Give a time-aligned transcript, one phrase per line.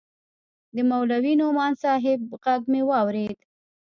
[0.75, 3.37] د مولوي نعماني صاحب ږغ مې واورېد.